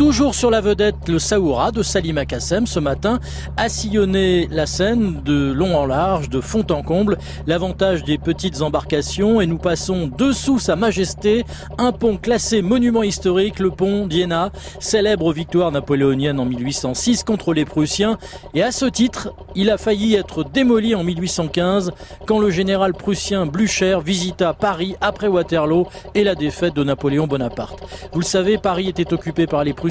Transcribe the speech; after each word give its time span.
Toujours 0.00 0.34
sur 0.34 0.50
la 0.50 0.62
vedette, 0.62 1.10
le 1.10 1.18
Saoura 1.18 1.72
de 1.72 1.82
Salima 1.82 2.24
Kassem 2.24 2.66
ce 2.66 2.80
matin 2.80 3.20
a 3.58 3.68
sillonné 3.68 4.48
la 4.50 4.64
Seine 4.64 5.20
de 5.22 5.52
long 5.52 5.76
en 5.76 5.84
large, 5.84 6.30
de 6.30 6.40
fond 6.40 6.64
en 6.70 6.80
comble. 6.80 7.18
L'avantage 7.46 8.02
des 8.02 8.16
petites 8.16 8.62
embarcations 8.62 9.42
et 9.42 9.46
nous 9.46 9.58
passons 9.58 10.06
dessous 10.06 10.58
Sa 10.58 10.74
Majesté, 10.74 11.44
un 11.76 11.92
pont 11.92 12.16
classé 12.16 12.62
monument 12.62 13.02
historique, 13.02 13.58
le 13.58 13.70
pont 13.70 14.06
d'Iéna, 14.06 14.52
célèbre 14.78 15.34
victoire 15.34 15.70
napoléonienne 15.70 16.40
en 16.40 16.46
1806 16.46 17.22
contre 17.22 17.52
les 17.52 17.66
Prussiens. 17.66 18.16
Et 18.54 18.62
à 18.62 18.72
ce 18.72 18.86
titre, 18.86 19.34
il 19.54 19.68
a 19.68 19.76
failli 19.76 20.14
être 20.14 20.44
démoli 20.44 20.94
en 20.94 21.04
1815 21.04 21.92
quand 22.26 22.38
le 22.38 22.48
général 22.48 22.94
prussien 22.94 23.44
Blücher 23.44 23.98
visita 24.02 24.54
Paris 24.54 24.96
après 25.02 25.28
Waterloo 25.28 25.88
et 26.14 26.24
la 26.24 26.34
défaite 26.34 26.72
de 26.72 26.84
Napoléon 26.84 27.26
Bonaparte. 27.26 27.80
Vous 28.14 28.20
le 28.20 28.24
savez, 28.24 28.56
Paris 28.56 28.88
était 28.88 29.12
occupé 29.12 29.46
par 29.46 29.62
les 29.62 29.74
Prussiens 29.74 29.89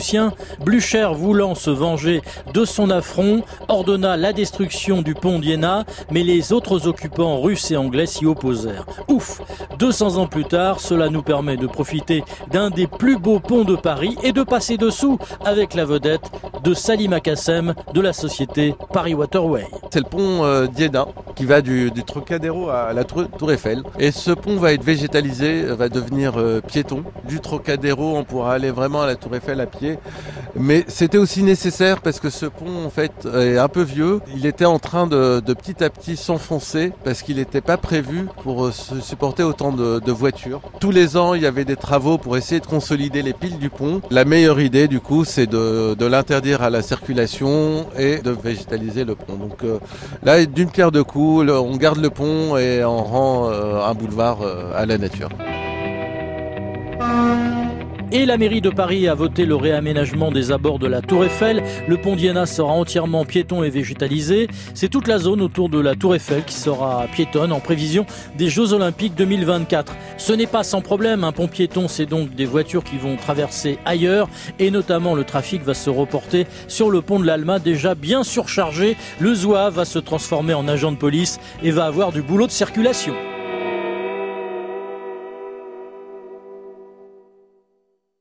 Blücher, 0.64 1.10
voulant 1.14 1.56
se 1.56 1.70
venger 1.70 2.22
de 2.54 2.66
son 2.66 2.90
affront, 2.90 3.44
ordonna 3.68 4.18
la 4.18 4.34
destruction 4.34 5.02
du 5.02 5.14
pont 5.14 5.40
d'Iéna, 5.40 5.86
mais 6.12 6.24
les 6.24 6.54
autres 6.54 6.88
occupants 6.88 7.42
russes 7.42 7.72
et 7.72 7.78
anglais 7.78 8.06
s'y 8.06 8.26
opposèrent. 8.26 8.86
Ouf 9.08 9.42
200 9.78 10.18
ans 10.18 10.28
plus 10.28 10.46
tard, 10.46 10.80
cela 10.80 11.10
nous 11.10 11.22
permet 11.22 11.58
de 11.58 11.68
profiter 11.68 12.24
d'un 12.52 12.70
des 12.70 12.88
plus 12.88 13.18
beaux 13.18 13.40
ponts 13.40 13.64
de 13.64 13.76
Paris 13.76 14.16
et 14.24 14.32
de 14.32 14.44
passer 14.44 14.78
dessous 14.78 15.18
avec 15.46 15.74
la 15.74 15.86
vedette 15.86 16.32
de 16.64 16.74
Salima 16.74 17.20
Kassem 17.20 17.74
de 17.94 18.02
la 18.02 18.14
société 18.14 18.76
Paris 18.94 19.14
Waterway. 19.14 19.68
C'est 19.92 20.00
le 20.00 20.10
pont 20.10 20.44
euh, 20.44 20.68
d'Iéna 20.68 21.08
qui 21.40 21.46
va 21.46 21.62
du, 21.62 21.90
Trocadéro 22.06 22.70
à 22.70 22.92
la 22.92 23.06
tour, 23.06 23.52
Eiffel. 23.52 23.84
Et 23.98 24.12
ce 24.12 24.32
pont 24.32 24.58
va 24.58 24.74
être 24.74 24.84
végétalisé, 24.84 25.64
va 25.64 25.88
devenir 25.88 26.34
euh, 26.38 26.60
piéton. 26.60 27.04
Du 27.30 27.40
Trocadéro, 27.40 28.18
on 28.18 28.26
pourra 28.26 28.56
aller 28.56 28.72
vraiment 28.72 29.04
à 29.04 29.08
la 29.08 29.16
Tour 29.16 29.36
Eiffel 29.36 29.62
à 29.62 29.66
pied. 29.66 29.89
Mais 30.56 30.84
c'était 30.88 31.18
aussi 31.18 31.44
nécessaire 31.44 32.02
parce 32.02 32.20
que 32.20 32.30
ce 32.30 32.46
pont, 32.46 32.86
en 32.86 32.90
fait, 32.90 33.12
est 33.26 33.58
un 33.58 33.68
peu 33.68 33.82
vieux. 33.82 34.20
Il 34.36 34.46
était 34.46 34.66
en 34.66 34.80
train 34.80 35.08
de, 35.08 35.40
petit 35.54 35.84
à 35.84 35.90
petit 35.90 36.18
s'enfoncer 36.18 36.92
parce 37.04 37.22
qu'il 37.22 37.38
n'était 37.38 37.62
pas 37.62 37.78
prévu 37.78 38.28
pour 38.44 38.66
euh, 38.66 38.72
supporter 38.72 39.44
autant 39.44 39.72
de, 39.72 40.12
voitures. 40.12 40.62
Tous 40.80 40.92
les 40.92 41.18
ans, 41.18 41.34
il 41.34 41.44
y 41.44 41.46
avait 41.46 41.66
des 41.66 41.76
travaux 41.76 42.18
pour 42.18 42.36
essayer 42.36 42.60
de 42.60 42.66
consolider 42.66 43.22
les 43.22 43.34
piles 43.34 43.60
du 43.60 43.70
pont. 43.70 44.02
La 44.10 44.26
meilleure 44.26 44.60
idée, 44.60 44.88
du 44.88 45.00
coup, 45.00 45.24
c'est 45.24 45.48
de, 45.48 46.06
l'interdire 46.06 46.64
à 46.64 46.70
la 46.70 46.82
circulation 46.82 47.86
et 47.98 48.18
de 48.18 48.32
végétaliser 48.32 49.06
le 49.06 49.16
pont. 49.16 49.36
Donc 49.36 49.64
euh, 49.64 49.78
là, 50.24 50.44
d'une 50.46 50.72
pierre 50.72 50.92
deux 50.92 51.04
coups, 51.04 51.48
on 51.50 51.78
garde 51.78 52.00
le 52.00 52.10
pont 52.10 52.58
et 52.58 52.84
on 52.84 53.04
rend 53.04 53.50
euh, 53.50 53.84
un 53.84 53.94
boulevard 53.94 54.40
à 54.76 54.86
la 54.86 54.98
nature. 54.98 55.30
Et 58.12 58.26
la 58.26 58.40
mairie 58.40 58.60
de 58.62 58.72
Paris 58.72 59.08
a 59.08 59.14
voté 59.14 59.46
le 59.46 59.56
réaménagement 59.56 60.32
des 60.32 60.52
abords 60.52 60.80
de 60.80 60.88
la 60.88 61.00
Tour 61.00 61.26
Eiffel. 61.26 61.62
Le 61.88 61.96
pont 61.96 62.16
d'Iéna 62.16 62.48
sera 62.48 62.72
entièrement 62.72 63.24
piéton 63.24 63.64
et 63.64 63.70
végétalisé. 63.70 64.48
C'est 64.74 64.90
toute 64.90 65.08
la 65.08 65.20
zone 65.20 65.42
autour 65.42 65.70
de 65.70 65.80
la 65.80 65.94
Tour 65.94 66.16
Eiffel 66.16 66.44
qui 66.44 66.56
sera 66.56 67.06
piétonne 67.12 67.52
en 67.52 67.60
prévision 67.60 68.08
des 68.36 68.50
Jeux 68.50 68.74
Olympiques 68.74 69.14
2024. 69.14 69.96
Ce 70.18 70.34
n'est 70.34 70.48
pas 70.48 70.64
sans 70.64 70.82
problème. 70.82 71.24
Un 71.24 71.32
pont 71.32 71.48
piéton, 71.48 71.88
c'est 71.88 72.08
donc 72.08 72.34
des 72.34 72.46
voitures 72.46 72.84
qui 72.84 72.98
vont 72.98 73.16
traverser 73.16 73.78
ailleurs 73.86 74.28
et 74.58 74.72
notamment 74.72 75.14
le 75.14 75.24
trafic 75.24 75.62
va 75.62 75.76
se 75.76 75.92
reporter 75.92 76.48
sur 76.68 76.90
le 76.90 77.04
pont 77.04 77.20
de 77.20 77.28
l'Alma 77.28 77.60
déjà 77.60 77.94
bien 77.94 78.24
surchargé. 78.24 78.98
Le 79.20 79.36
ZOA 79.36 79.70
va 79.70 79.86
se 79.86 80.00
transformer 80.00 80.56
en 80.56 80.68
agent 80.68 80.92
de 80.92 80.98
police 80.98 81.40
et 81.62 81.70
va 81.70 81.86
avoir 81.86 82.12
du 82.12 82.24
boulot 82.24 82.48
de 82.48 82.52
circulation. 82.52 83.14